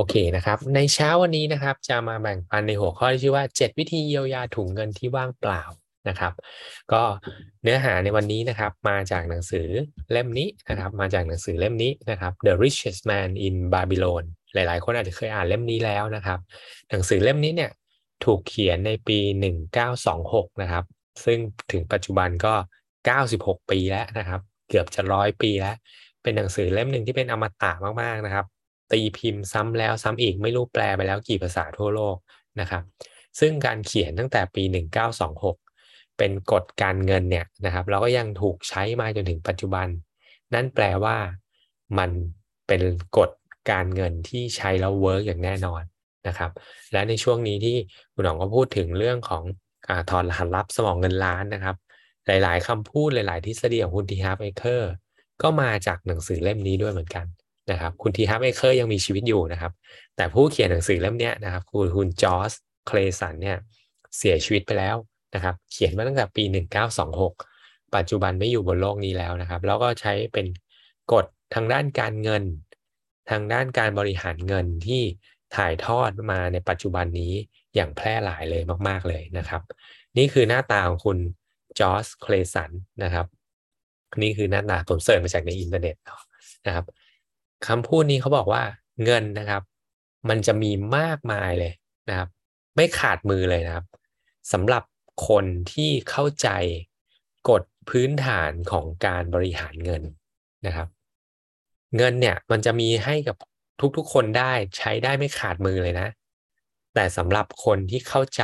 [0.00, 5.62] โอเคนะครับ ในเช้าวันนี้นะครับ จะมาแบ่งปันในหัวข้อที่ชื่อว่า 7 วิธีเยียวยาถุงเงินที่ว่างเปล่า
[6.08, 6.32] นะครับ
[6.92, 7.02] ก็
[7.62, 9.66] เนื้อหาในวันนี้นะครับ มาจากหนังสือ
[10.12, 14.24] เล่มนี้นะครับ มาจากหนังสือเล่มนี้นะครับ The Richest Man in Babylon
[14.54, 16.38] หลาย ๆ คนอาจจะเคยอ่านเล่มนี้แล้วนะครับ
[16.90, 17.70] หนังสือเล่มนี้เนี่ย
[18.24, 19.18] ถูกเขียนในปี
[19.90, 20.84] 1926 นะครับ
[21.24, 21.38] ซึ่ง
[21.72, 22.54] ถึงปัจจุบันก็
[23.12, 25.76] 96 ปีแล้วนะครับ เกือบจะร้อยปีแล้ว
[26.22, 27.72] เป็นหนังสือเล่มหนึ่งที่เป็นอมตะ
[28.02, 28.46] มาก ๆ นะครับ
[28.92, 32.16] ตีพิมพ์ซ้ำแล้วซ้ำอีกไม่รู้แปลไปแล้วกี่ภาษาทั่วโลก
[32.60, 32.82] นะครับ
[33.40, 34.62] ซึ่งการเขียนตั้งแต่ปี
[35.40, 39.88] 1926 เป็นกฎการเงินเนี่ยนะครับเราก็ยังถูกใช้มาจนถึงปัจจุบัน
[40.54, 41.16] นั่นแปลว่า
[41.98, 42.10] มัน
[42.66, 42.82] เป็น
[43.18, 43.30] กฎ
[43.70, 45.82] การเงินที่ใช้แล้ว work อย่างแน่นอน
[46.28, 46.50] นะครับ
[46.92, 47.76] และในช่วงนี้ที่
[48.14, 51.76] คุณหนองก็พูดถึงเรื่องของถอดรหัสลับสมองเงินล้านนะครับ
[52.26, 54.12] หลาย ๆคำพูดหลาย ๆ ทฤษฎีของคุณ T.
[54.14, 54.90] Harv Eker
[55.42, 57.26] ก็มาจากหนังสือเล่มนี้ด้วยเหมือนกัน
[57.70, 58.18] นะครับคุณ T.
[58.20, 59.72] Harv Eker ยังมีชีวิตอยู่นะครับ
[60.16, 62.52] แต่ผู้เขียนหนังสือเล่มนี้นะครับคือคุณ George S.
[62.86, 63.58] Clason เนี่ย
[64.18, 64.96] เสียชีวิตไปแล้ว
[65.34, 66.44] นะครับ เขียนมาตั้งแต่ปี
[67.18, 70.46] 1926 ปัจจุบันไม่อยู่บนโลกนี้แล้วนะครับ แล้วก็ใช้เป็น
[71.12, 72.44] กฎทางด้านการเงิน
[73.30, 75.02] ทางด้านการบริหารเงินที่
[75.56, 77.32] ถ่ายทอดมาในปัจจุบันนี้
[77.74, 79.62] อย่างแพร่หลายเลยมาก ๆ เลยนะครับ
[80.18, 81.18] นี่คือหน้าตาของคุณ
[81.78, 82.70] จอร์สเคลสัน
[83.02, 83.26] นะครับ
[84.22, 85.96] นี่คือหน้าตาผมเสิร์ชมาจากในอินเทอร์เน็ต
[86.66, 86.84] นะครับ
[87.66, 88.62] คำพูดนี้เขาบอกว่า
[89.04, 89.62] เงินนะครับ
[90.28, 91.72] มันจะมีมากมายเลย
[92.08, 92.28] นะครับ
[92.76, 93.86] ไม่ขาดมือเลยนะครับ
[94.52, 94.82] สำหรับ
[95.28, 96.48] คนที่เข้าใจ
[97.50, 100.02] กฎพื้นฐานของการบริหารเงิน
[100.66, 100.88] นะครับ
[101.96, 103.36] เงินเนี่ยมันจะมีให้กับ
[103.96, 106.08] ทุกๆคนได้ใช้ได้ไม่ขาดมือเลยนะ
[106.94, 108.42] แต่สำหรับคนที่เข้าใจ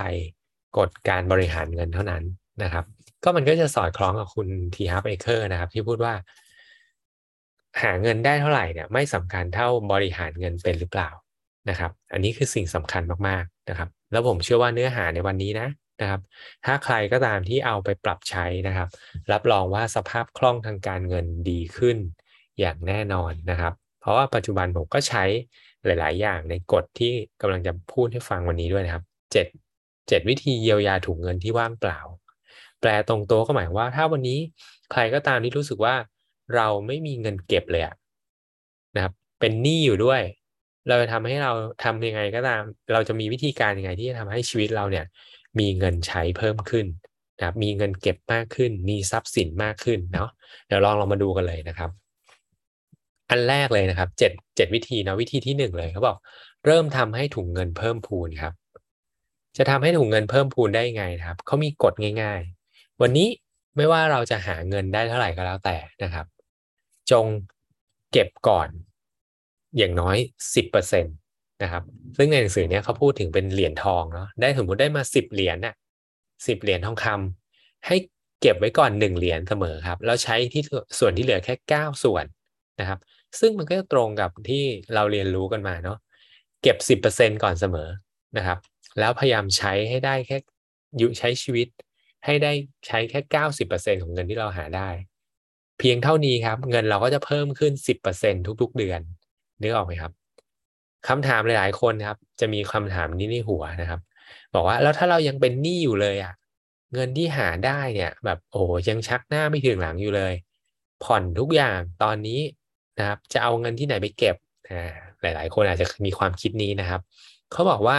[0.78, 2.22] กฎการบริหารเงินเท่านั้น
[2.62, 2.84] นะครับ
[3.24, 4.76] ก็มันก็จะสอดคล้องกับคุณ T.
[4.80, 6.14] Harv Eker นะครับ ที่พูดว่า
[7.82, 11.10] หาเงินได้เท่าไหร่เนี่ยไม่สำคัญเท่าบริหารเงินเป็นหรือเปล่า
[11.70, 15.68] นะครับ อันนี้คือสิ่งสำคัญมากๆนะครับ แล้วผมเชื่อว่าเนื้อหาในวันนี้นะ
[16.00, 16.20] นะครับ
[16.64, 18.88] ถ้าใครก็ตามที่เอาไปปรับใช้นะครับ
[19.32, 21.96] รับรองว่าสภาพคล่องทางการเงินดีขึ้น
[22.60, 25.24] อย่างแน่นอนนะครับ เพราะว่าปัจจุบันผมก็ใช้
[25.84, 29.46] หลาย ๆ อย่างในกฎที่กำลังจะพูดให้ฟังวันนี้ด้วยนะครับเจ็ด
[30.08, 32.00] เจ็ดวิธีเยียวยาถุงเงินที่ว่างเปล่า
[32.80, 34.38] แปลตรงตัวก็หมายว่าถ้าวันนี้
[34.92, 35.94] ใครก็ตามที่รู้สึกว่า
[36.54, 37.82] เราไม่มีเงินเก็บเลย
[38.96, 40.22] นะครับ เป็นหนี้อยู่ด้วย
[40.88, 41.52] เราจะทำให้เรา
[41.84, 42.62] ทำยังไงก็ตาม
[42.92, 45.04] เราจะมีวิธีการยังไงที่จะทำให้ชีวิตเราเนี่ย
[45.58, 46.86] มีเงินใช้เพิ่มขึ้น
[47.38, 50.28] นะครับมีเงินเก็บมากขึ้น มีทรัพย์สินมากขึ้นเนาะ
[50.66, 51.90] เดี๋ยวลองเรามาดูกันเลยนะครับ
[53.30, 56.16] อันแรกเลยนะครับเจ็ดเจ็ดวิธีนะวิธีที่หนึ่งเลยเขาบอก
[56.66, 58.52] เริ่มทำให้ถุงเงินเพิ่มพูนครับ
[59.56, 62.40] จะทำให้ถุงเงินเพิ่มพูนได้ไงนะครับเขามีกฎง่าย
[62.70, 63.28] ๆ วันนี้
[63.76, 66.26] ไม่ว่าเราจะหาเงินได้เท่าไหร่ก็แล้วแต่นะครับ
[67.10, 67.26] จง
[68.12, 68.68] เก็บก่อน
[69.76, 70.16] อย่างน้อย
[70.54, 71.10] สิบเปอร์เซ็นต
[71.62, 71.82] นะครับ
[72.16, 75.74] ซึ่งในหนังสือเนี้ยเขาพูดถึงเป็นเหรียญทองเนาะได้สมมติได้มาสิบเหรียญน่ะ
[76.46, 77.96] สิบเหรียญทองคำให้
[78.40, 80.62] เก็บไว้ก่อนหนึ่งเหรียญเสมอครับ แล้วใช้ที่
[80.98, 82.24] ส่วนที่เหลือแค่เก้าส่วน
[82.80, 82.98] นะครับ
[83.40, 84.64] ซึ่งมันก็จะตรงกับที่
[84.94, 85.98] เราเรียนรู้กันมาเนาะ
[86.62, 87.88] เก็บสิบเปอร์เซ็นก่อนเสมอ
[88.36, 88.58] นะครับ
[88.98, 90.38] แล้วพยายามใช้ให้ได้แค่
[91.00, 91.68] ยู่ใช้ชีวิต
[92.24, 92.52] ให้ได้
[92.86, 94.88] ใช้แค่เก้าสิบเปอร์เซ็นของเงินที่เราหาได้
[95.78, 99.00] เพียงเท่านี้ครับ เงินเราก็จะเพิ่มขึ้นสิบเปอร์เซ็นทุกๆ เดือน
[99.62, 100.12] นึกออกไหมครับ
[101.08, 104.00] คำถามหลายๆคนครับ จะมีคำถามนี้ในหัวนะครับ
[104.54, 106.32] บอกว่าแล้วถ้าเรายังเป็นหนี้อยู่เลยอะ่ะ
[106.94, 110.34] เงินที่หาได้เนี่ย แบบโอ้ยังชักหน้าไม่ถึงหลังอยู่เลย
[111.04, 112.40] ผ่อนทุกอย่างตอนนี้
[112.98, 114.36] นะครับ จะเอาเงินที่ไหนไปเก็บ
[114.70, 117.00] อ่าหลายๆ คนอาจจะมีความคิดนี้นะครับ
[117.52, 117.98] เขาบอกว่า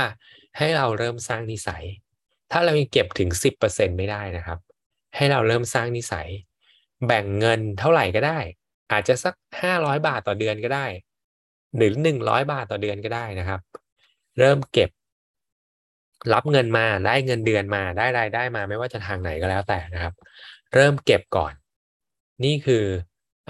[0.58, 1.84] ให้เราเริ่มสร้างนิสัย
[2.52, 4.60] ถ้าเรายังเก็บถึงสิบเปอร์เซ็นไม่ได้นะครับ
[5.16, 6.28] ให้เราเริ่มสร้างนิสัย
[7.06, 8.40] แบ่งเงินเท่าไหร่ก็ได้
[8.92, 10.86] อาจจะสักห้าร้อยบาทต่อเดือนก็ได้
[11.76, 13.60] หรือหนึ่งร้อยบาทต่อเดือนก็ได้นะครับ
[14.40, 14.90] เริ่มเก็บ
[16.34, 20.14] รับเงินมาได้เงินเดือนมาได้รายได้มาไม่ว่าจะทางไหนก็แล้วแต่นะครับ
[20.74, 21.54] เริ่มเก็บก่อน
[22.44, 22.86] นี่คือ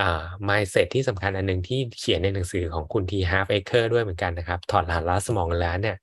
[0.02, 3.14] อ่า mindset ที่สำคัญอันหนึ่งที่เขียนในหนังสือของคุณ T.
[3.18, 5.98] Harv Eker ด้วยเหมือนกันนะครับ ถอดรหัสลับสมองเงินล้านเนี่ย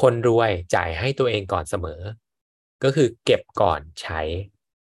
[0.00, 2.00] คนรวยจ่ายให้ตัวเองก่อนเสมอ
[2.84, 4.20] ก็คือเก็บก่อนใช้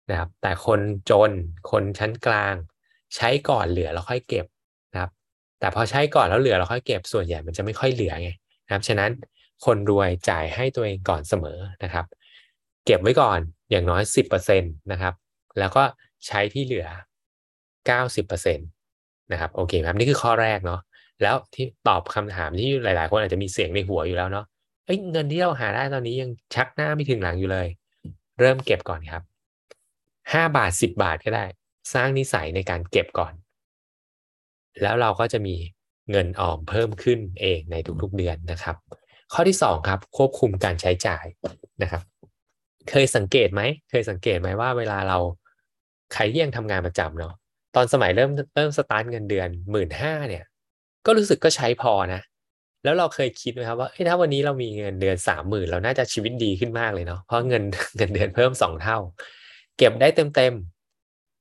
[0.10, 0.80] นะครับ แต่คน
[1.10, 1.32] จน
[1.72, 2.56] คนชั้นกลาง
[3.16, 4.46] ใช้ก่อนเหลือแล้วค่อยเก็บ
[4.94, 5.12] นะครับ
[5.60, 8.30] แต่พอใช้ก่อนแล้วเหลือเราค่อยเก็บส่วนใหญ่มันจะไม่ค่อยเหลือไง
[8.66, 9.12] นะครับ ฉะนั้น
[9.66, 12.06] คนรวยจ่ายให้ตัวเองก่อนเสมอนะครับ
[12.86, 13.40] เก็บไว้ก่อน
[13.72, 15.14] อย่างน้อยสิบเปอร์เซ็นตนะครับ
[15.60, 15.84] แล้วก็
[16.28, 16.88] ใช้ที่เหลือ
[17.86, 18.64] เก้าสิบเปอร์เซ็นต
[19.32, 20.82] นะครับโอเคครับนี่คือข้อแรกเนาะ
[21.22, 24.46] แล้วที่ตอบคำถามที่หลาย ๆ คนอาจจะมีเสียงในหัวอยู่แล้วเนาะ
[24.86, 27.68] เอ้ยเงินที่เราหาได้ตอนนี้ยังชักหน้าไม่ถึงหลังอยู่เลย
[28.40, 29.22] เริ่มเก็บก่อนครับ
[30.34, 31.46] ห้าบาทสิบบาทก็ได้
[31.94, 33.34] สร้างนิสัยในการเก็บก่อน
[34.82, 35.56] แล้วเราก็จะมี
[36.12, 38.76] เงินออมเพิ่มขึ้นเองในทุกๆเดือนนะครับ
[39.34, 41.26] ข้อที่สองครับควบคุมการใช้จ่าย
[41.82, 42.04] นะครับ
[42.90, 45.18] เคยสังเกตไหมเคยสังเกตไหมว่าเวลาเรา
[46.14, 47.34] ใครที่ยังทำงานประจำเนาะ
[47.76, 50.44] ตอนสมัยเริ่มเริ่มสตาร์ทเงินเดือนหมื่นห้าเนี่ย
[51.06, 52.22] ก็รู้สึกก็ใช้พอนะ
[52.84, 57.64] แล้วเราเคยคิดไหมครับว่าถ้าวันนี้เรามีเงินเดือนสามหมื่นเราน่าจะชีวิตดีขึ้นมากเลยเนาะเพราะเงิน
[57.98, 58.98] เงินเดือนเพิ่มสองเท่า
[59.78, 60.54] เก็บได้เต็มเต็ม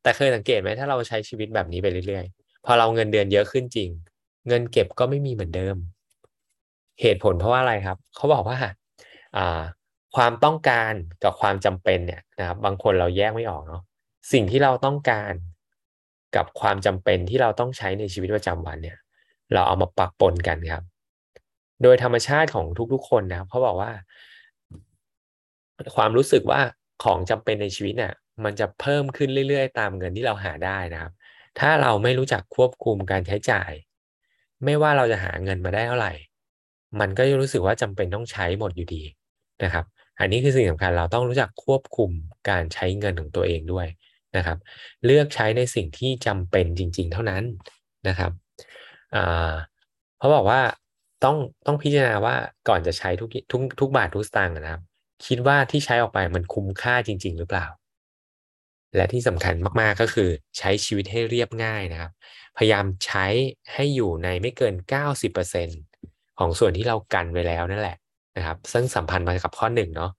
[0.02, 3.90] แต่เคยสังเกตไหมถ้าเราใช้ชีวิตแบบนี้ไปเรื่อยๆ พอเราเงินเดือนเยอะขึ้นจริง
[4.48, 5.76] เงินเก็บก็ไม่มีเหมือนเดิม
[7.00, 8.58] เหตุผลเพราะว่าอะไรครับ เขาบอกว่า
[9.36, 9.62] อ่า
[10.16, 10.92] ความต้องการ
[11.24, 13.82] กับความจำเป็นเนี่ยนะครับบางคนเราแยกไม่ออกเนาะ
[14.32, 15.34] สิ่งที่เราต้องการ
[16.36, 18.98] กับความจำเป็นที่เราต้องใช้ในชีวิตประจำวันเนี่ย
[19.54, 20.82] เราเอามาปะปนกันครับ
[21.82, 23.90] โดยธรรมชาติของทุกๆคนนะครับเขาบอกว่า
[25.96, 26.60] ความรู้สึกว่า
[27.04, 28.12] ของจำเป็นในชีวิตเนี่ย
[28.44, 31.12] มันจะเพิ่มขึ้นเรื่อยๆ ตามเงินที่เราหาได้นะครับ
[31.60, 33.72] ถ้าเราไม่รู้จักควบคุมการใช้จ่าย
[34.64, 36.12] ไม่ว่าเราจะหาเงินมาได้เท่าไหร่
[37.00, 39.02] มันก็จะรู้สึกว่าจำเป็นต้องใช้หมดอยู่ดี
[39.64, 39.84] นะครับ
[40.20, 42.10] อันนี้คือสิ่งสำคัญเราต้องรู้จักควบคุม
[42.50, 43.86] การใช้เงินของตัวเองด้วย
[44.36, 44.58] นะครับ
[45.04, 47.42] เลือกใช้ในสิ่งที่จำเป็นจริง ๆ เท่านั้น
[48.08, 48.32] นะครับ
[50.18, 50.60] เพราะบอกว่า
[51.24, 51.36] ต้อง
[51.66, 52.34] ต้องพิจารณาว่า
[52.68, 54.82] ก่อนจะใช้ทุกทุกทุกบาททุกสตางค์นะครับ
[55.26, 57.66] คิดว่าที่ใช้ออกไปมันคุ้มค่าจริง ๆ หรือเปล่า
[58.96, 62.12] และที่สำคัญมากๆก็คือใช้ชีวิตให้เรียบง่ายนะครับ
[62.56, 63.26] พยายามใช้
[63.74, 65.78] ให้อยู่ในไม่เกิน 90%
[66.38, 67.96] ของส่วนที่เรากันไว้แล้วนั่นแหละ
[68.36, 70.10] นะครับ ซึ่งสัมพันธ์มากับข้อหนึ่งเนาะ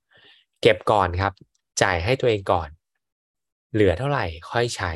[0.62, 1.34] เก็บก่อนครับ
[1.82, 2.70] จ่ายให้ตัวเองก่อน
[3.74, 4.92] เหลือเท่าไหร่ค่อยใช้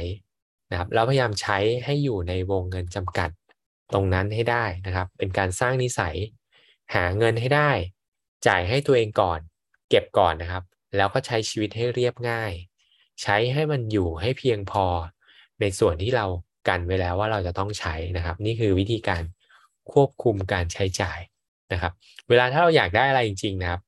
[0.71, 3.29] นะครับแล้วพยายามใช้ให้อยู่ในวงเงินจำกัด
[3.93, 6.15] ตรงนั้นให้ได้นะครับ เป็นการสร้างนิสัย
[6.95, 7.71] หาเงินให้ได้
[8.47, 9.39] จ่ายให้ตัวเองก่อน
[9.89, 10.63] เก็บก่อนนะครับ
[10.95, 12.53] แล้วก็ใช้ชีวิตให้เรียบง่าย
[13.21, 14.85] ใช้ให้มันอยู่ให้เพียงพอ
[15.61, 16.25] ในส่วนที่เรา
[16.67, 19.23] กันไว้แล้วว่าเราจะต้องใช้นะครับ นี่คือวิธีการ
[19.91, 21.19] ควบคุมการใช้จ่าย
[21.73, 21.93] นะครับ
[22.29, 23.81] เวลาถ้าเราอยากได้อะไรจริง ๆ นะครับ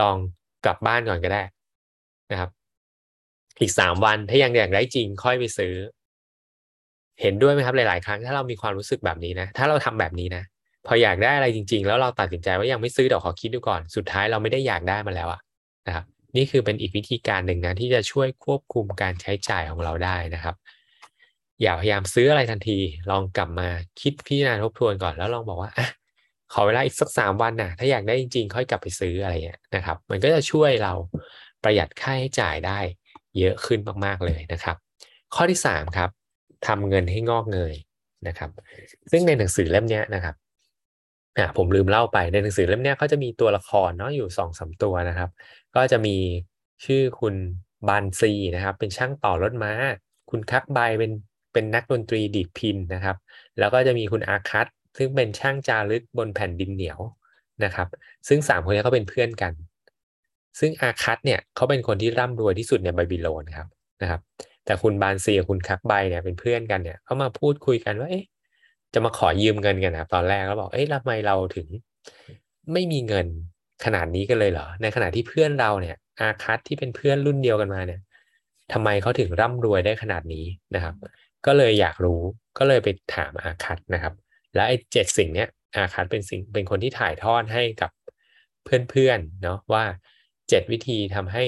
[0.00, 0.16] ลอง
[0.64, 1.42] กลับบ้านก่อนก็ได้
[2.30, 2.50] นะครับ
[3.60, 5.74] อีกสามวันถ้ายังอยากได้จริง ค่อยไปซื้อ
[7.20, 10.42] เห็นด้วยไหมครับหลาย ๆ ครั้งถ้าเรามีความรู้สึกแบบนี้นะ ถ้าเราทำแบบนี้นะ
[10.86, 15.40] พออยากได้อะไรจริง ๆ แล้วเราตัดสินใจว่ายังไม่ซื้อเดี๋ยวขอคิดดูก่อน สุดท้ายเราไม่ได้อยากได้มาแล้วอะ
[15.86, 16.04] นะครับ
[16.36, 20.56] นี่คือเป็นอีกวิธีการหนึ่งนะที่จะช่วยควบคุมการใช้จ่ายของเราได้นะครับ
[21.62, 22.78] อย่าพยายามซื้ออะไรทันที
[23.10, 23.68] ลองกลับมา
[24.00, 25.88] คิดพิจารณาทบทวนก่อนแล้วลองบอกว่าอะ
[26.52, 30.92] ขอเวลาอีกสักสามวันนะถ้าอยากได้จริงๆ ค่อยกลับไปซื้ออะไรเงี้ยนะครับ มันก็จะช่วยเรา
[31.64, 32.78] ประหยัดค่าใช้จ่ายได้
[33.38, 34.76] เยอะขึ้นมากๆเลยนะครับ
[35.34, 36.10] ข้อที่สามครับ
[36.66, 37.74] ทำเงินให้งอกเงย
[38.28, 38.50] นะครับ
[39.10, 40.34] ซึ่งในหนังสือเล่มนี้นะครับ
[41.36, 45.30] อ่าผมลืมเล่าไปในหนังสือเล่มนี้เขาจะมีตัวละครเนาะอยู่สองสาตัวนะครับ
[45.76, 46.16] ก็จะมี
[46.84, 47.34] ชื่อคุณ
[47.88, 49.72] บานซีนะครับ เป็นช่างต่อรถม้า
[50.30, 51.12] คุณคักใบเป็น
[51.52, 53.16] เป็นนักดนตรีดีดพินนะครับ
[53.58, 54.66] แล้วก็จะมีคุณอาคัต
[54.98, 57.00] ซึ่งเป็นช่างจารึกบนแผ่นดินเหนียว
[57.64, 57.88] นะครับ
[58.28, 59.52] ซึ่งสามคนนี้เขาเป็นเพื่อนกัน
[60.58, 63.68] ซึ่งอาคัตเนี่ยเขาเป็นคนที่ร่ำรวยที่สุดในบาบิโลนครับ
[64.02, 64.20] นะครับ
[64.64, 68.24] แต่คุณบานซีกับคุณคักใบเนี่ยเป็นเพื่อนกันเนี่ยเขามาพูดคุยกันว่าเอ๊ะ
[68.94, 71.66] จะมาขอยืมเงินกันนะตอนแรกแล้วบอกเอ๊ะทำไมเราถึง
[72.72, 73.26] ไม่มีเงิน
[73.84, 78.00] ขนาดนี้กันเลยเหรอ ในขณะที่เพื่อนเราเนี่ย อาคัตที่เป็นเพื่อนรุ่นเดียวกันมาเนี่ย
[78.72, 80.44] ทำไมเขาถึงร่ำรวยได้ขนาดนี้
[80.74, 80.94] นะครับ
[81.46, 82.20] ก็เลยอยากรู้
[82.58, 84.14] ก็เลยไปถามอาคัตนะครับ
[84.54, 87.90] และไอ้เจ็ดสิ่งเนี้ยอาคัตเป็นสิ่งเป็นคนที่ถ่ายทอดให้กับ
[88.90, 89.84] เพื่อนๆเนาะว่า
[90.48, 91.44] เจ็ดวิธีทำให้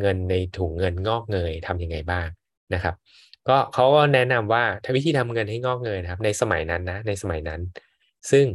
[0.00, 2.28] เงินในถุงเงินงอกเงยทํำยังไงบ้าง
[2.74, 2.94] นะครับ
[3.48, 7.60] ก็เขาก็แนะนำว่าถ้าวิธีทำเงินให้งอกเงยนะครับ ในสมัยนั้นนะ ในสมัยนั้น
[8.30, 8.46] ซึ่ง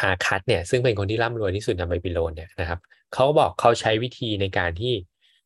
[0.00, 2.80] อาคัตเนี่ย ซึ่งเป็นคนที่ร่ำรวยที่สุดในไบบิโลนเนี่ยนะครับ
[3.14, 4.94] เขาบอกเขาใช้วิธีในการที่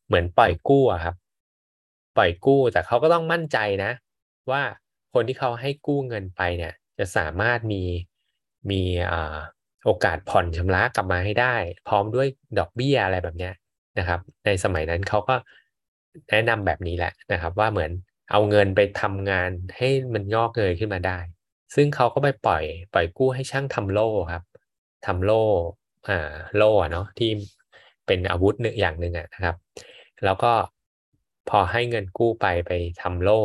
[0.07, 1.15] เหมือนปล่อยกู้ครับ
[2.17, 3.91] ปล่อยกู้แต่เขาก็ต้องมั่นใจนะ
[4.51, 4.61] ว่า
[5.13, 7.83] คนที่เขาให้กู้เงินไปเนี่ย จะสามารถมี
[8.71, 8.81] มี
[9.85, 11.55] โอกาสผ่อนชำระกลับมาให้ได้
[11.87, 12.27] พร้อมด้วย
[12.59, 13.53] ดอกเบี้ยอะไรแบบเนี้ย
[13.99, 15.35] นะครับ ในสมัยนั้นเขาก็
[16.29, 17.91] แนะนำแบบนี้แหละนะครับ ว่าเหมือน
[18.31, 21.19] เอาเงินไปทำงานให้มันงอกเงยขึ้นมาได้
[21.75, 24.43] ซึ่งเขาก็ไปปล่อย ปล่อยกู้ให้ช่างทำโล่ครับ
[25.05, 25.43] ทำโล่
[26.09, 27.29] อ่าโล่เนาะที่
[28.05, 29.55] เป็นอาวุธหนึ่งอย่างหนึ่งนะครับ
[30.25, 30.51] แล้วก็
[31.49, 32.71] พอให้เงินกู้ไปไป
[33.01, 33.41] ทำโล่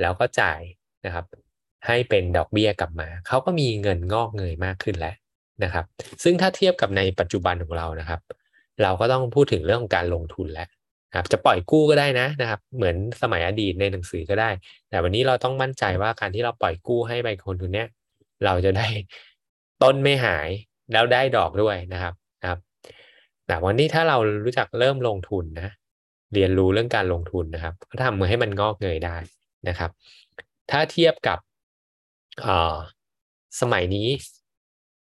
[0.00, 0.60] แล้วก็จ่าย
[1.06, 1.26] นะครับ
[1.86, 5.14] ให้เป็นดอกเบี้ยกลับมา เขาก็มีเงินงอกเงยมากขึ้นแล้ว
[5.64, 5.84] นะครับ
[6.22, 8.20] ซึ่งถ้าเทียบกับในปัจจุบันของเรานะครับ
[8.82, 10.68] เราก็ต้องพูดถึงเรื่องของการลงทุนแล้ว
[11.14, 14.50] ครับจะปล่อยกู้ก็ได้นะนะครับ เหมือนสมัยอดีตในหนังสือก็ได้
[14.90, 17.88] แต่วันนี้เราต้องมั่นใจว่าการที่เราปล่อยกู้ให้ไปคนทุนเนี้ย
[18.44, 18.88] เราจะได้
[19.82, 20.48] ต้นไม่หาย
[20.92, 22.58] แล้วได้ดอกด้วยนะครับนะครับ
[23.46, 25.72] แต่วันนี้ถ้าเรารู้จักเริ่มลงทุนนะ
[26.34, 29.16] เรียนรู้เรื่องการลงทุนนะครับ ก็ทำมือให้มันงอกเงยได้
[29.68, 29.90] นะครับ
[30.70, 31.38] ถ้าเทียบกับ
[33.60, 34.08] สมัยนี้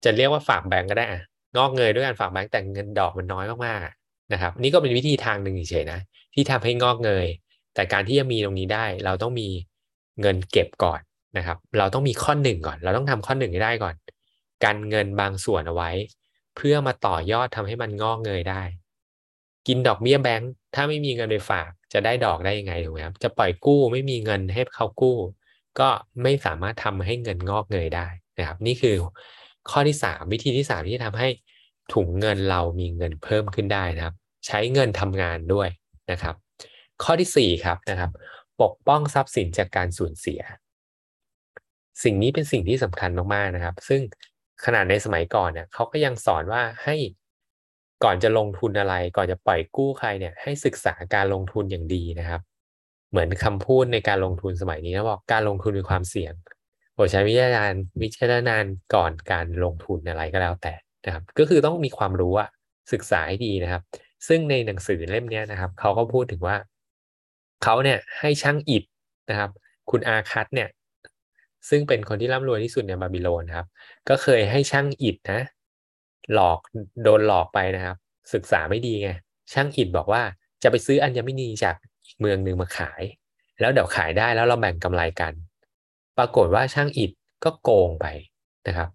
[0.03, 1.21] จะเรียกว่าฝากแบงก์ก็ได้อะ
[1.57, 3.98] งอกเงยด้วยการฝากแบงก์แต่เงินดอกมันน้อยมากๆ
[4.33, 5.99] นะครับนี่ก็เป็นวิธีทางหนึ่งเฉยๆนะ
[6.33, 7.27] ที่ทำให้งอกเงย
[7.75, 9.47] แต่การที่จะมีตรงนี้ได้ เราต้องมี
[10.21, 11.01] เงินเก็บก่อน
[11.37, 13.95] นะครับ เราต้องมีข้อหนึ่งก่อน เราต้องทำข้อหนึ่งให้ได้ก่อน
[14.63, 15.91] การเงินบางส่วนเอาไว้
[16.55, 18.61] เพื่อมาต่อยอดทำให้มันงอกเงยได้
[19.67, 25.17] กินดอกเบี้ยแบงก์ถ้าไม่มีเงินไปฝากจะได้ดอกได้ยังไงถูกไหมครับจะปล่อยกู้ไม่มีเงินให้เขากู้
[25.79, 25.89] ก็
[26.23, 28.07] ไม่สามารถทำให้เงินงอกเงยได้
[28.37, 28.95] นะครับ นี่คือ
[29.69, 31.27] ข้อที่สามวิธีที่สามที่จะทำให้
[31.93, 34.15] ถุงเงินเรามีเงินเพิ่มขึ้นได้นะครับ
[34.45, 35.69] ใช้เงินทำงานด้วย
[36.11, 36.35] นะครับ
[37.03, 38.11] ข้อที่สี่ครับนะครับ
[38.61, 40.41] ปกป้องทรัพย์สินจากการสูญเสีย
[42.03, 44.01] สิ่งนี้เป็นสิ่งที่สำคัญมากๆนะครับ ซึ่ง
[44.65, 46.95] ขนาดในสมัยก่อนเนี่ยเขาก็ยังสอนว่าให้
[48.03, 52.41] ก่อนจะลงทุนอะไร ก่อนจะปล่อยกู้ใครเนี่ยให้ศึกษาการลงทุนอย่างดีนะครับ
[53.11, 56.33] เหมือนคำพูดในการลงทุนสมัยนี้นะบอกการลงทุนมีความเสี่ยง
[56.93, 58.65] โปรดใช้วิจารณญาณวิจารณาณ
[58.95, 60.73] ก่อนการลงทุนอะไรก็แล้วแต่
[61.05, 62.49] นะครับ ก็คือต้องมีความรู้อะ
[62.91, 63.81] ศึกษาให้ดีนะครับ
[64.27, 66.55] ซึ่งในหนังสือเล่มนี้นะครับเขาก็พูดถึงว่า
[67.63, 68.83] เขาเนี่ยให้ช่างอิฐ
[69.29, 69.51] นะครับ
[69.89, 70.69] คุณอาคัตเนี่ย
[71.69, 73.67] ซึ่งเป็นคนที่ร่ำรวยที่สุดในบาบิโลนครับ
[74.09, 75.41] ก็เคยให้ช่างอิฐนะ
[76.33, 76.59] หลอก
[77.03, 77.97] โดนหลอกไปนะครับ
[78.33, 79.09] ศึกษาไม่ดีไง
[79.53, 80.21] ช่างอิฐบอกว่า
[80.63, 83.01] จะไปซื้ออัญมณีจากอีกเมืองหนึ่งมาขาย
[83.59, 85.33] แล้วเดี๋ยวขายได้แล้วเราแบ่งกำไรกัน
[86.17, 87.11] ปรากฏว่าช่างอิฐ
[87.43, 88.05] ก็โกงไป
[88.67, 88.89] นะครับ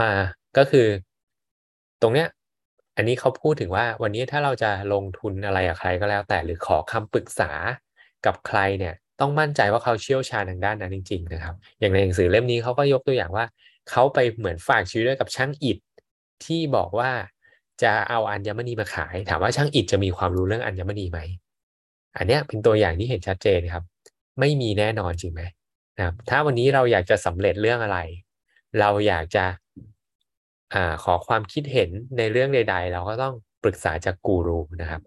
[0.00, 0.10] มา
[0.56, 0.86] ก็คือ
[2.02, 2.28] ตรงเนี้ย
[2.96, 7.50] อันนี้เขาพูดถึงว่าวันนี้ถ้าเราจะลงทุนอะไรกับใครก็แล้ว แต่หรือขอคำปรึกษา
[8.26, 13.44] กับใครเนี่ยต้องมั่นใจว่าเขาเชี่ยวชาญทางด้านนั้นจริง ๆ นะครับ อย่างในหนังสือเล่มนี้เขาก็ยกตัวอย่างว่า
[13.90, 15.78] เขาไปเหมือนฝากชีวิตด้วยกับช่างอิฐ
[16.44, 17.10] ที่บอกว่า
[17.82, 21.20] จะเอาอัญมณีมาขาย ถามว่าช่างอิฐจะมีความรู้เรื่องอัญมณีไหม
[22.16, 23.84] อันนี้เป็นตัวอย่างที่เห็นชัดเจนครับ
[24.40, 25.42] ไม่มีแน่นอนจริงไหม
[25.96, 27.98] นะครับถ้าวันนี้เราอยากจะสำเร็จเรื่องอะไร
[28.80, 29.44] เราอยากจะ
[30.74, 35.02] อ่าขอความคิดเห็นในเรื่องใด ๆ เราก็ต้องปรึกษาจากกูรูนะครับ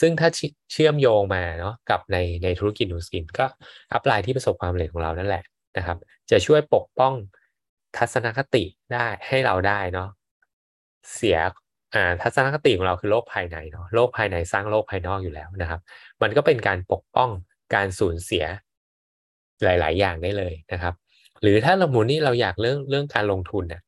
[0.00, 0.28] ซึ่งถ้า
[0.72, 3.46] เชื่อมโยงมาเนาะกับในในธุรกิจนูสกิน ก็
[3.92, 5.44] อัพไลน์ที่ประสบความสำเร็จของเรานั่นแหละ
[5.76, 5.98] นะครับ
[6.30, 7.14] จะช่วยปกป้อง
[7.96, 10.08] ทัศนคติได้ให้เราได้เนาะ
[11.14, 11.38] เสีย
[11.94, 15.80] อ่าทัศนคติของเราคือโลกภายในเนาะโลกภายในสร้างโลกภายนอกอยู่แล้วนะครับ
[16.22, 17.30] มันก็เป็นการปกป้อง
[17.74, 18.44] การสูญเสีย
[19.64, 20.94] หลาย ๆ อย่างได้เลยนะครับ
[21.42, 23.82] หรือถ้าเราหมุนนี่เราอยากเรื่องเรื่องการลงทุนเนี่ย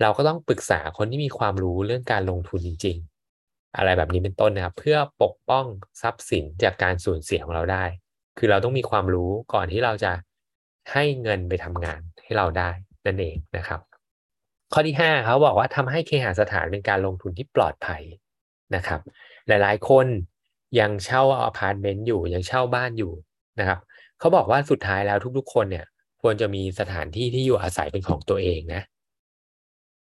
[0.00, 2.96] เราก็ต้องปรึกษาคนที่มีความรู้เรื่องการลงทุนจริง
[3.36, 5.66] ๆ อะไรแบบนี้เป็นต้นนะครับ เพื่อปกป้อง
[6.02, 7.84] ทรัพย์สินจากการสูญเสียของเราได้
[8.38, 10.12] คือเราต้องมีความรู้ก่อนที่เราจะ
[10.92, 12.70] ให้เงินไปทำงานให้เราได้
[13.06, 13.80] นั่นเองนะครับ
[14.72, 18.02] ข้อที่ห้าเขาบอกว่าทำให้เคหสถานเป็นการลงทุนที่ปลอดภัย
[18.74, 19.00] นะครับ
[19.48, 20.06] หลายๆ คน
[20.80, 23.12] ยังเช่าอพาร์ตเมนต์อยู่ยังเช่าบ้านอยู่
[23.60, 23.78] นะครับ
[24.18, 25.86] เขาบอกว่าสุดท้ายแล้วทุกๆ คนเนี่ย
[26.22, 28.82] ควรจะมีสถานที่ที่อยู่อาศัยเป็นของตัวเองนะ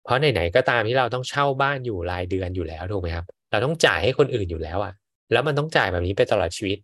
[0.09, 4.93] เพราะไหนๆก็ตามที่เราต้องเช่าบ้านอยู่รายเดือนอยู่แล้วถูกไหมครับ เราต้องจ่ายให้คนอื่นอยู่แล้วอะ่ะ
[5.33, 6.79] แล้วมันต้องจ่ายแบบนี้ไปตลอดชีวิต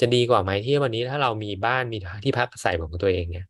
[0.00, 3.46] จะดีกว่าไหมที่วันนี้ถ้าเรามีบ้านมีที่พักอาศัยของตัวเองเนี่ย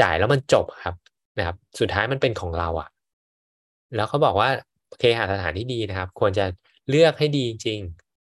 [0.00, 0.94] จ่ายแล้วมันจบครับ
[1.38, 2.88] นะครับ สุดท้ายมันเป็นของเราอะ่ะ
[3.96, 4.48] แล้วเขาบอกว่า
[4.98, 6.44] เคหสถานที่ดีนะครับ ควรจะ
[6.90, 7.80] เลือกให้ดีจริง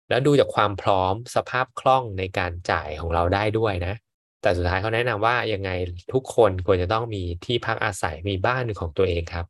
[0.09, 3.93] แล้วดูจากความพร้อมสภาพคล่องในการจ่ายของเราได้ด้วยนะ
[4.41, 5.71] แต่สุดท้ายเขาแนะนำว่ายังไง
[6.13, 9.45] ทุกคนควรจะต้องมีที่พักอาศัยมีบ้านของตัวเองครับ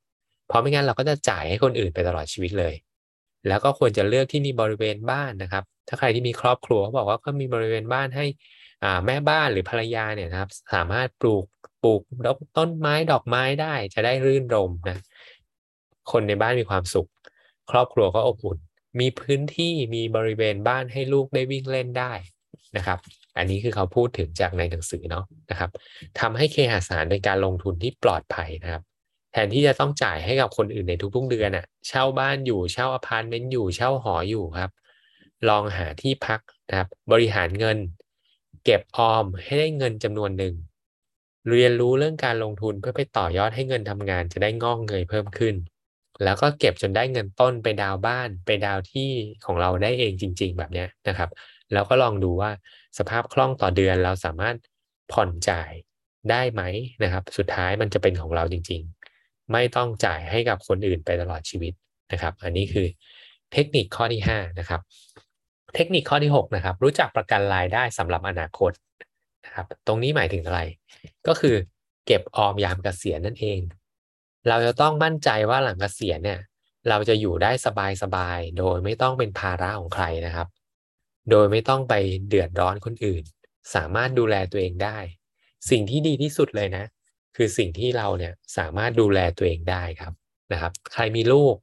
[0.50, 2.74] เพราะไม่งั้นเราก็จะจ่ายให้คนอื่นไปตลอดชีวิตเลย
[3.48, 8.26] แล้วก็ควรจะเลือกที่มีบริเวณบ้านนะครับ ถ้าใครที่มีครอบครัวเขาบอกว่าก็มีบริเวณบ้านให้
[9.06, 11.46] แม่บ้านหรือภรรยาเนี่ยนะครับ สามารถปลูก
[11.84, 12.02] ปลูก
[12.58, 14.98] ต้นไม้ดอกไม้ได้จะได้รื่นรมนะ
[16.12, 17.10] คนในบ้านมีความสุข
[17.72, 18.58] ครอบครัวก็อบอุ่น
[19.00, 22.14] มีพื้นที่มีบริเวณบ้านให้ลูกได้วิ่งเล่นได้
[22.78, 23.00] นะครับ
[23.38, 25.70] อันนี้คือเขาพูดถึงจากในหนังสือเนาะนะครับ
[26.20, 28.84] ทำให้เคหสถานเป็นการลงทุนที่ปลอดภัยนะครับ
[29.32, 34.72] แทนที่จะต้องจ่ายให้กับคนอื่นในทุกๆเดือนอะ่ะ เช่าบ้านอยู่เช่าอพาร์ตเมนต์อยู่เช่าหออยู่ครับ
[35.50, 37.78] ลองหาที่พักนะครับ บริหารเงิน
[38.66, 40.54] เก็บออมให้ได้เงินจำนวนหนึ่ง
[41.50, 45.56] เรียนรู้เรื่องการลงทุนเพื่อไปต่อยอดให้เงินทำงานจะได้งอกเงยเพิ่มขึ้น
[46.24, 49.10] แล้วก็เก็บจนได้เงินต้นไปดาวบ้าน ไปดาวที่
[49.46, 51.30] ของเราได้เองจริง ๆ แบบนี้นะครับ
[51.74, 52.52] แล้วก็ลองดูว่า
[52.98, 54.56] สภาพคล่องต่อเดือนเราสามารถ
[55.12, 55.72] ผ่อนจ่าย
[56.30, 56.62] ได้ไหม
[57.04, 58.99] นะครับ สุดท้ายมันจะเป็นของเราจริง ๆ
[59.52, 61.74] ไม่ต้องจ่ายให้กับคนอื่นไปตลอดชีวิต
[62.12, 62.88] นะครับ อันนี้คือ
[63.54, 64.82] เทคนิคข้อที่5นะครับ
[65.76, 68.72] เทคนิคข้อที่6นะครับ รู้จักประกันรายได้สำหรับอนาคต
[69.46, 70.62] นะครับ ตรงนี้หมายถึงอะไร
[71.28, 71.56] ก็คือ
[72.06, 73.60] เก็บออมยามเกษียณนั่นเอง
[74.48, 76.40] เราจะต้องมั่นใจว่าหลังเกษียณเนี่ย
[76.90, 77.52] เราจะอยู่ได้
[78.04, 80.48] สบายๆ โดยไม่ต้องเป็นภาระของใครนะครับ
[81.32, 81.94] โดยไม่ต้องไป
[82.28, 83.24] เดือดร้อนคนอื่น
[83.76, 84.98] สามารถดูแลตัวเองได้
[85.70, 86.86] สิ่งที่ดีที่สุดเลยนะ
[87.36, 90.14] คือสิ่งที่เราเนี่ยสามารถดูแลตัวเองได้ครับ
[90.54, 91.56] นะครับ ใครมีลูก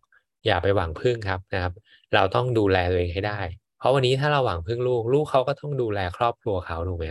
[0.47, 1.73] อย่าไปหวังพึ่งครับนะครับ
[2.15, 3.41] เราต้องดูแลตัวเองให้ได้
[3.79, 7.07] เพราะวันนี้ถ้าเราหวังพึ่งลูก ลูกเขาก็ต้องดูแลครอบครัวเขาถูกไหม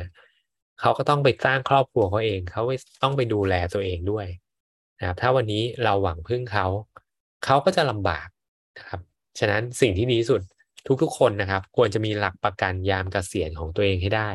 [0.82, 2.62] เขาก็ต้องไปสร้างครอบครัวเขาเองเขา
[3.04, 4.28] ต้องไปดูแลตัวเองด้วย
[5.00, 6.66] นะครับถ้าวันนี้เราหวังพึ่งเขา
[7.46, 8.28] เขาก็จะลำบาก
[8.78, 9.02] นะครับ
[9.40, 10.42] ฉะนั้นสิ่งที่ดีสุด
[11.02, 14.30] ทุกๆ คนนะครับ ควรจะมีหลักประกันยามเกษียณของตัวเองให้ได้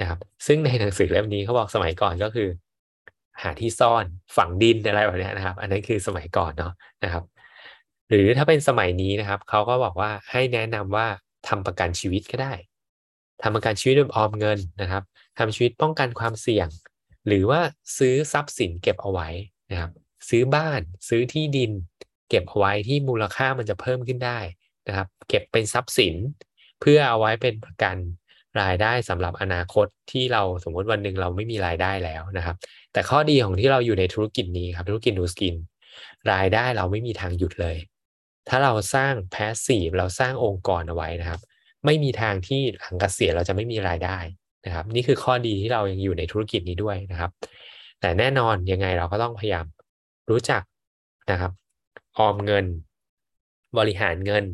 [0.00, 2.48] นะครับ ซึ่งในหนังสือเล่มนี้เขาบอกสมัยก่อนก็คือ
[3.42, 4.04] หาที่ซ่อน
[4.36, 6.72] ฝังดินอะไรแบบนี้นะครับ อันนั้นคือสมัยก่อนเนาะ
[7.04, 7.24] นะครับ
[8.08, 11.06] หรือถ้าเป็นสมัยนี้นะครับเขาก็บอกว่าให้แนะนำว่า
[11.48, 12.54] ทำประกันชีวิตก็ได้
[13.42, 15.02] ทำประกันชีวิตแบบออมเงินนะครับ
[15.38, 16.68] ทำชีวิตป้องกันความเสี่ยง
[17.26, 17.60] หรือว่า
[17.98, 19.28] ซื้อทรัพย์สินเก็บเอาไว้
[19.70, 19.90] นะครับ
[20.28, 21.70] ซื้อบ้านซื้อที่ดิน
[22.28, 24.38] เก็บเอาไว้ที่มูลค่ามันจะเพิ่มขึ้นได้
[24.88, 26.14] นะครับ เก็บเป็นทรัพย์สิน
[26.80, 27.96] เพื่อเอาไว้เป็นประกัน
[28.60, 32.56] รายได้สำหรับอนาคตที่เราสมมติวันหนึ่งเราไม่มีรายได้แล้วนะครับ
[32.92, 35.54] แต่ข้อดีของที่เราอยู่ในธุรกิจนี้ครับธุรกิจนูสกิน
[36.32, 37.76] รายได้เราไม่มีทางหยุดเลย
[38.48, 41.40] ถ้าเราสร้างแพสซีฟเราสร้างองค์กรเอาไว้นะครับ
[41.84, 44.18] ไม่มีทางที่หลังเกษียณเราจะไม่มีรายได้
[44.66, 47.30] นะครับ นี่คือข้อดีที่เรายังอยู่ในธุรกิจนี้ด้วยนะครับ
[48.00, 49.66] แต่แน่นอนยังไงเราก็ต้องพยายาม
[50.30, 50.62] รู้จัก
[51.30, 51.52] นะครับ
[52.18, 52.64] ออมเงิน
[53.78, 54.44] บริหารเงิน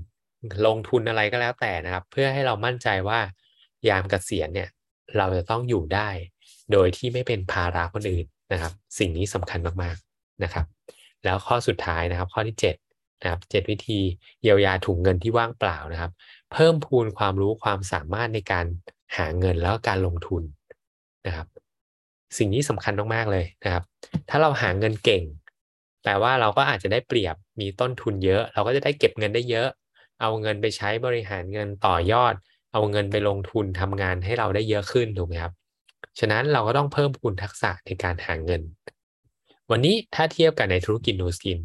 [0.67, 3.21] ลงทุนอะไรก็แล้วแต่นะครับ เพื่อให้เรามั่นใจว่า
[3.89, 4.69] ยามเกษียณเนี่ย
[5.17, 6.09] เราจะต้องอยู่ได้
[6.73, 10.67] โดยที่ไม่เป็นภาระคนอื่นนะครับ สิ่งนี้สำคัญมากๆนะครับ
[11.25, 14.01] แล้วข้อสุดท้ายนะครับ ข้อที่7นะครับเวิธี
[14.43, 16.13] เยียวยาถุงเงินที่ว่างเปล่านะครับ
[16.53, 18.67] เพิ่มพูนความรู้ความสามารถในการ
[19.17, 20.43] หาเงินแล้วการลงทุน
[21.27, 21.47] นะครับ
[22.39, 23.85] สิ่งนี้สำคัญมากๆเลยนะครับ
[24.29, 25.23] ถ้าเราหาเงินเก่ง
[26.03, 29.69] แปลว่าเราก็อาจจะได้เปรียบมีต้นทุนเยอะ เราก็จะได้เก็บเงินได้เยอะ
[30.21, 32.35] เอาเงินไปใช้บริหารเงินต่อยอด
[32.73, 35.53] เอาเงินไปลงทุนทำงานให้เราได้เยอะขึ้นถูกไหมครับ
[36.19, 38.63] ฉะนั้นเราก็ต้องเพิ่มพูนทักษะในการหาเงิน
[39.71, 41.61] วันนี้ถ้าเทียบกับในธุรกิจนูสกิน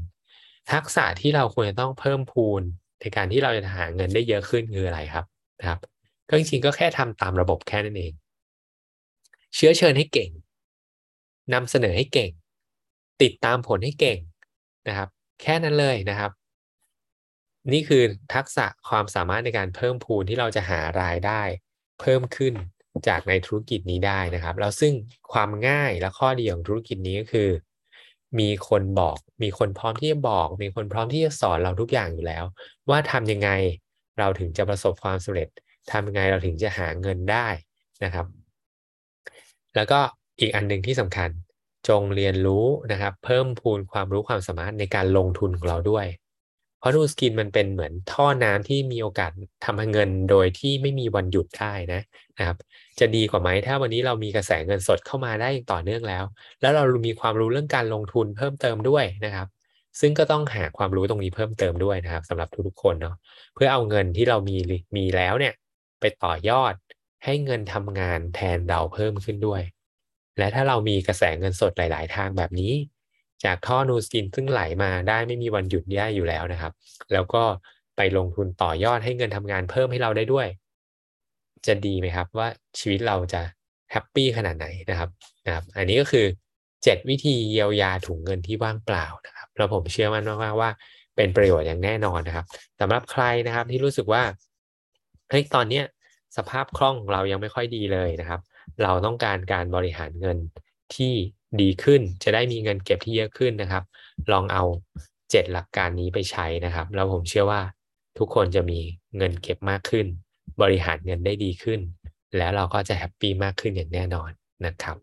[0.71, 2.61] ทักษะที่เราควรจะต้องเพิ่มพูน
[3.01, 5.25] ในการที่เราจะหาเงินได้เยอะขึ้นคืออะไรครับ
[5.59, 5.79] นะครับ
[6.29, 8.13] ก็จริงๆก็แค่ทำตามระบบแค่นั้นเอง
[9.55, 10.31] เชื้อเชิญให้เก่ง
[11.53, 12.31] นำเสนอให้เก่ง
[13.21, 14.19] ติดตามผลให้เก่ง
[14.87, 15.09] นะครับ
[15.41, 16.31] แค่นั้นเลยนะครับ
[17.71, 21.41] นี่คือทักษะความสามารถในการเพิ่มพูนที่เราจะหารายได้
[22.01, 22.53] เพิ่มขึ้น
[23.07, 24.93] จากในธุรกิจนี้ได้นะครับ แล้วซึ่ง
[25.33, 27.49] ความง่ายและข้อดีของธุรกิจนี้ก็คือ
[28.39, 32.43] มีคนบอกมีคนพร้อมที่จะบอก มีคนพร้อมที่จะสอนเราทุกอย่างอยู่แล้ว
[32.89, 33.49] ว่าทำยังไง
[34.19, 35.49] เราถึงจะประสบความสำเร็จ
[35.91, 37.47] ทำยังไงเราถึงจะหาเงินได้
[38.03, 38.25] นะครับ
[39.75, 39.99] แล้วก็
[40.39, 41.29] อีกอันหนึ่งที่สำคัญ
[41.87, 46.05] จงเรียนรู้นะครับ เพิ่มพูนความรู้ความสามารถในการลงทุนของเราด้วย
[46.83, 49.31] เพราะนูสกินมันเป็นเหมือนท่อน้ำที่มีโอกาส
[49.65, 52.01] ทำเงินโดยที่ไม่มีวันหยุดได้นะ
[52.37, 52.57] นะครับ
[52.99, 56.23] จะดีกว่าไหมถ้าวันนี้เรามีกระแสเงินสดเข้ามาได้อย่างต่อเนื่องแล้ว
[56.61, 59.47] แล้วเรามีความรู้เรื่องการลงทุนเพิ่มเติมด้วยนะครับ
[59.99, 63.15] ซึ่งก็ต้องหาความรู้ตรงนี้เพิ่มเติมด้วยนะครับสำหรับทุกๆคนเนาะ
[63.55, 64.57] เพื่อเอาเงินที่เรามี
[64.97, 65.53] มีแล้วเนี่ย
[66.01, 66.73] ไปต่อยอด
[67.25, 69.61] ให้เงินทำงานแทนเราเพิ่มขึ้นด้วย
[70.37, 72.73] และถ้าเรามีกระแสเงินสดหลาย ๆ ทางแบบนี้
[73.45, 76.73] จากท่อนูสกินซึ่งไหลมาได้ไม่มีวันหยุดได้อยู่แล้วนะครับ
[77.13, 77.43] แล้วก็
[77.97, 80.47] ไปลงทุนต่อยอดให้เงินทำงานเพิ่มให้เราได้ด้วย
[81.67, 82.47] จะดีไหมครับว่า
[82.79, 83.41] ชีวิตเราจะ
[83.91, 85.09] แฮปปี้ขนาดไหนนะครับ
[85.45, 86.25] นะครับอันนี้ก็คือ
[86.67, 90.69] 7 วิธีเยียวยาถุงเงินที่ว่างเปล่านะครับแล้วผมเชื่อมั่นมากๆว่า
[91.15, 92.45] เป็นประโยชน์อย่างแน่นอนนะครับ
[92.79, 94.23] สำหรับใครนะครับที่รู้สึกว่า
[95.29, 95.85] เฮ้ยตอนเนี้ย
[96.37, 98.41] สภาพคล่องเรายังไม่ค่อยดีเลยนะครับ
[98.83, 100.37] เราต้องการการบริหารเงิน
[100.95, 101.13] ที่
[101.61, 103.83] ดีขึ้น จะได้มีเงินเก็บที่เยอะขึ้นนะครับ
[104.31, 104.63] ลองเอา
[105.31, 107.61] เจ็ดหลักการนี้ไปใช้นะครับ แล้วผมเชื่อว่า
[108.17, 108.79] ทุกคนจะมี
[109.17, 110.05] เงินเก็บมากขึ้น
[110.61, 111.79] บริหารเงินได้ดีขึ้น
[112.37, 114.29] แล้วเราก็จะแฮปปี้มากขึ้นอย่างแน่นอน
[114.65, 114.97] นะครับ